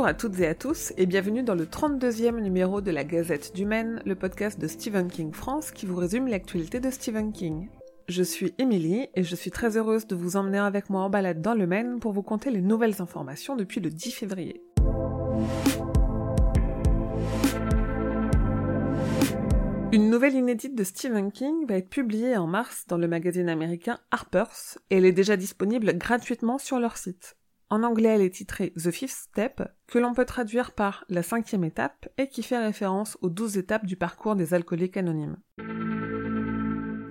[0.00, 3.54] Bonjour à toutes et à tous et bienvenue dans le 32e numéro de la Gazette
[3.54, 7.68] du Maine, le podcast de Stephen King France qui vous résume l'actualité de Stephen King.
[8.08, 11.42] Je suis Émilie et je suis très heureuse de vous emmener avec moi en balade
[11.42, 14.62] dans le Maine pour vous conter les nouvelles informations depuis le 10 février.
[19.92, 23.98] Une nouvelle inédite de Stephen King va être publiée en mars dans le magazine américain
[24.10, 27.36] Harper's et elle est déjà disponible gratuitement sur leur site.
[27.72, 31.62] En anglais, elle est titrée The Fifth Step, que l'on peut traduire par la cinquième
[31.62, 35.36] étape et qui fait référence aux douze étapes du parcours des alcooliques anonymes.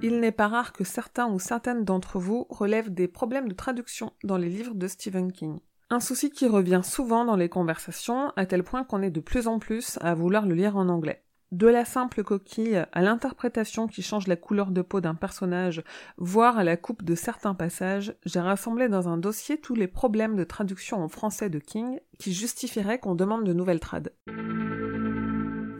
[0.00, 4.12] Il n'est pas rare que certains ou certaines d'entre vous relèvent des problèmes de traduction
[4.22, 5.58] dans les livres de Stephen King.
[5.90, 9.48] Un souci qui revient souvent dans les conversations, à tel point qu'on est de plus
[9.48, 11.23] en plus à vouloir le lire en anglais.
[11.54, 15.84] De la simple coquille à l'interprétation qui change la couleur de peau d'un personnage,
[16.16, 20.34] voire à la coupe de certains passages, j'ai rassemblé dans un dossier tous les problèmes
[20.34, 24.10] de traduction en français de King qui justifieraient qu'on demande de nouvelles trades.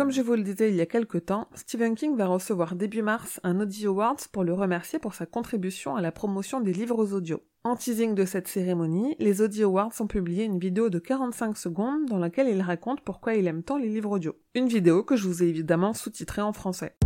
[0.00, 3.02] Comme je vous le disais il y a quelque temps, Stephen King va recevoir début
[3.02, 7.12] mars un Audio Awards pour le remercier pour sa contribution à la promotion des livres
[7.12, 7.42] audio.
[7.64, 12.06] En teasing de cette cérémonie, les Audio Awards ont publié une vidéo de 45 secondes
[12.06, 14.34] dans laquelle il raconte pourquoi il aime tant les livres audio.
[14.54, 16.96] Une vidéo que je vous ai évidemment sous-titrée en français.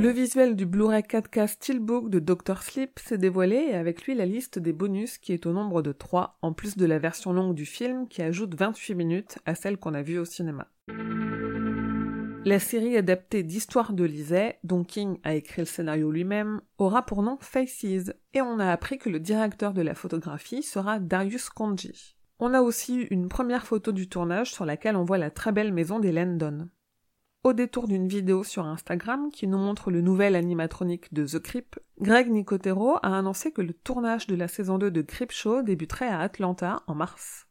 [0.00, 2.62] Le visuel du Blu-ray 4K Steelbook de Dr.
[2.62, 5.92] Sleep s'est dévoilé et avec lui la liste des bonus qui est au nombre de
[5.92, 9.76] 3, en plus de la version longue du film qui ajoute 28 minutes à celle
[9.76, 10.68] qu'on a vue au cinéma.
[12.46, 17.22] La série adaptée d'Histoire de Lisée, dont King a écrit le scénario lui-même, aura pour
[17.22, 22.16] nom Faces, et on a appris que le directeur de la photographie sera Darius Konji.
[22.38, 25.74] On a aussi une première photo du tournage sur laquelle on voit la très belle
[25.74, 26.70] maison des Landon.
[27.42, 31.78] Au détour d'une vidéo sur Instagram qui nous montre le nouvel animatronique de The Creep,
[31.98, 36.08] Greg Nicotero a annoncé que le tournage de la saison 2 de Creep Show débuterait
[36.08, 37.46] à Atlanta en mars.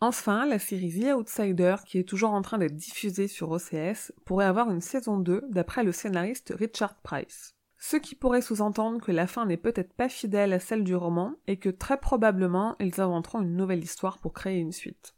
[0.00, 4.46] Enfin, la série The Outsider, qui est toujours en train d'être diffusée sur OCS, pourrait
[4.46, 7.54] avoir une saison 2 d'après le scénariste Richard Price.
[7.78, 11.36] Ce qui pourrait sous-entendre que la fin n'est peut-être pas fidèle à celle du roman
[11.46, 15.14] et que très probablement ils inventeront une nouvelle histoire pour créer une suite.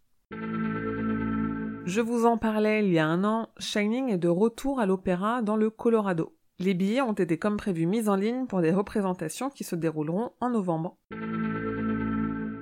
[1.86, 5.42] Je vous en parlais il y a un an, Shining est de retour à l'opéra
[5.42, 6.34] dans le Colorado.
[6.58, 10.30] Les billets ont été comme prévu mis en ligne pour des représentations qui se dérouleront
[10.40, 10.96] en novembre.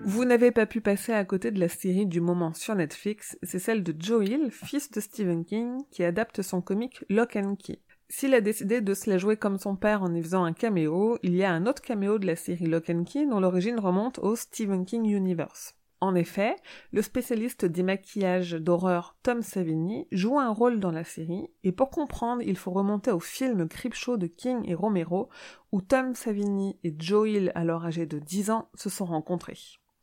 [0.05, 3.61] Vous n'avez pas pu passer à côté de la série du moment sur Netflix, c'est
[3.61, 7.78] celle de Joe Hill, fils de Stephen King, qui adapte son comique Lock Key.
[8.09, 11.16] S'il a décidé de se la jouer comme son père en y faisant un caméo,
[11.22, 14.34] il y a un autre caméo de la série Lock Key dont l'origine remonte au
[14.34, 15.77] Stephen King Universe.
[16.02, 16.56] En effet,
[16.90, 21.90] le spécialiste des maquillages d'horreur Tom Savini joue un rôle dans la série, et pour
[21.90, 25.28] comprendre, il faut remonter au film Creepshow de King et Romero,
[25.70, 29.56] où Tom Savini et Joe Hill, alors âgés de 10 ans, se sont rencontrés.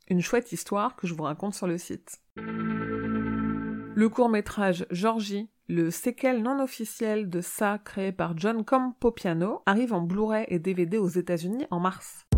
[0.07, 2.21] Une chouette histoire que je vous raconte sur le site.
[2.37, 9.99] Le court-métrage Georgie, le séquel non officiel de ça créé par John Campopiano, arrive en
[9.99, 12.28] Blu-ray et DVD aux États-Unis en mars.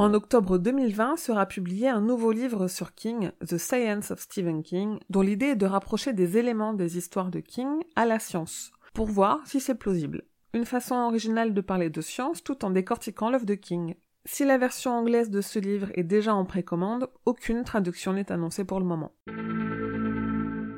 [0.00, 4.98] En octobre 2020 sera publié un nouveau livre sur King, The Science of Stephen King,
[5.10, 9.08] dont l'idée est de rapprocher des éléments des histoires de King à la science, pour
[9.08, 10.22] voir si c'est plausible.
[10.54, 13.94] Une façon originale de parler de science tout en décortiquant l'œuvre de King.
[14.24, 18.64] Si la version anglaise de ce livre est déjà en précommande, aucune traduction n'est annoncée
[18.64, 19.12] pour le moment.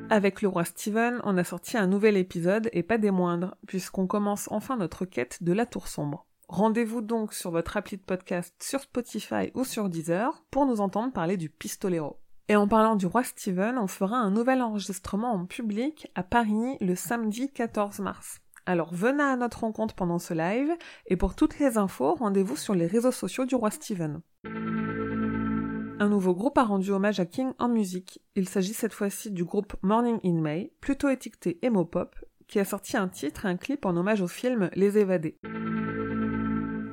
[0.09, 4.05] Avec le roi Stephen, on a sorti un nouvel épisode et pas des moindres, puisqu'on
[4.05, 6.27] commence enfin notre quête de la tour sombre.
[6.47, 11.13] Rendez-vous donc sur votre appli de podcast sur Spotify ou sur Deezer pour nous entendre
[11.13, 12.19] parler du pistolero.
[12.49, 16.77] Et en parlant du roi Steven, on fera un nouvel enregistrement en public à Paris
[16.81, 18.41] le samedi 14 mars.
[18.65, 20.71] Alors venez à notre rencontre pendant ce live
[21.07, 24.21] et pour toutes les infos, rendez-vous sur les réseaux sociaux du roi Steven.
[24.45, 28.21] Un nouveau groupe a rendu hommage à King en musique.
[28.35, 32.15] Il s'agit cette fois-ci du groupe Morning in May, plutôt étiqueté emo pop,
[32.47, 35.39] qui a sorti un titre et un clip en hommage au film Les Évadés.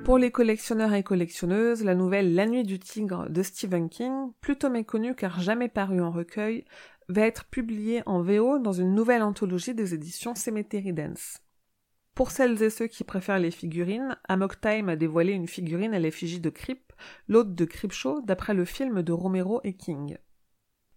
[0.05, 4.71] Pour les collectionneurs et collectionneuses, la nouvelle La Nuit du Tigre de Stephen King, plutôt
[4.71, 6.65] méconnue car jamais parue en recueil,
[7.09, 11.39] va être publiée en VO dans une nouvelle anthologie des éditions Cemetery Dance.
[12.15, 15.99] Pour celles et ceux qui préfèrent les figurines, Amok Time a dévoilé une figurine à
[15.99, 16.93] l'effigie de Creep,
[17.29, 20.17] l'hôte de Creepshow, d'après le film de Romero et King.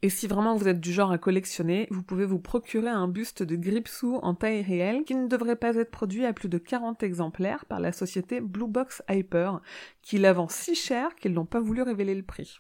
[0.03, 3.41] Et si vraiment vous êtes du genre à collectionner, vous pouvez vous procurer un buste
[3.41, 7.01] de Gripsou en taille réelle qui ne devrait pas être produit à plus de 40
[7.03, 9.61] exemplaires par la société Blue Box Hyper,
[10.01, 12.59] qui la vend si cher qu'ils n'ont pas voulu révéler le prix.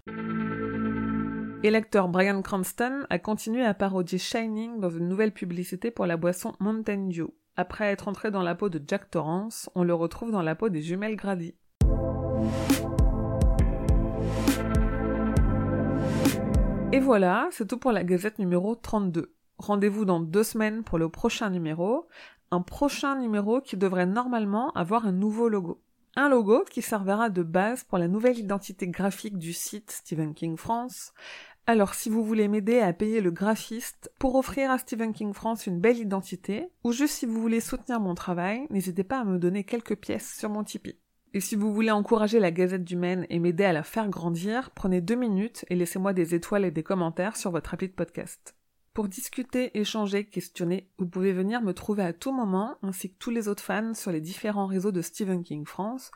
[1.63, 6.15] Et l'acteur Brian Cranston a continué à parodier Shining dans une nouvelle publicité pour la
[6.15, 7.27] boisson Mountain Dew.
[7.57, 10.69] Après être entré dans la peau de Jack Torrance, on le retrouve dans la peau
[10.69, 11.55] des jumelles Grady.
[16.93, 19.33] Et voilà, c'est tout pour la gazette numéro 32.
[19.57, 22.07] Rendez-vous dans deux semaines pour le prochain numéro,
[22.51, 25.81] un prochain numéro qui devrait normalement avoir un nouveau logo.
[26.15, 30.55] Un logo qui servira de base pour la nouvelle identité graphique du site Stephen King
[30.55, 31.13] France.
[31.65, 35.65] Alors si vous voulez m'aider à payer le graphiste pour offrir à Stephen King France
[35.65, 39.39] une belle identité, ou juste si vous voulez soutenir mon travail, n'hésitez pas à me
[39.39, 40.99] donner quelques pièces sur mon Tipeee.
[41.35, 44.69] Et si vous voulez encourager la Gazette du Maine et m'aider à la faire grandir,
[44.71, 48.55] prenez deux minutes et laissez-moi des étoiles et des commentaires sur votre appli de podcast.
[48.93, 53.31] Pour discuter, échanger, questionner, vous pouvez venir me trouver à tout moment, ainsi que tous
[53.31, 56.11] les autres fans sur les différents réseaux de Stephen King France,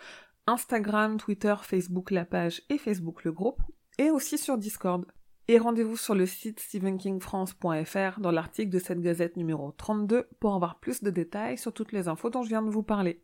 [0.45, 3.59] Instagram, Twitter, Facebook la page et Facebook le groupe,
[3.97, 5.03] et aussi sur Discord.
[5.47, 10.79] Et rendez-vous sur le site stephenkingfrance.fr dans l'article de cette gazette numéro 32 pour avoir
[10.79, 13.23] plus de détails sur toutes les infos dont je viens de vous parler.